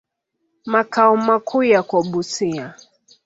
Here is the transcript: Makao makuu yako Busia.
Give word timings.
Makao 0.65 1.17
makuu 1.17 1.63
yako 1.63 2.03
Busia. 2.03 2.73